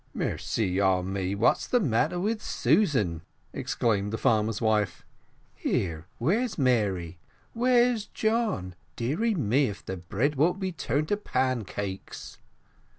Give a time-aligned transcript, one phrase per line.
[0.15, 3.21] "Mercy on me, what is the matter with Susan?"
[3.53, 5.05] exclaimed the farmer's wife.
[5.53, 7.19] "Here where's Mary
[7.53, 8.73] where's John?
[8.95, 12.39] Deary me, if the bread won't all be turned to pancakes."